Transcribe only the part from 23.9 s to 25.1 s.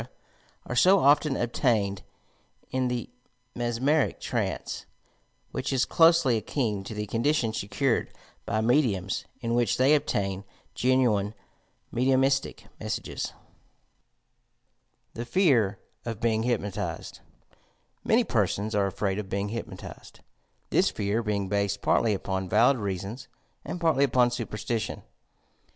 upon superstition.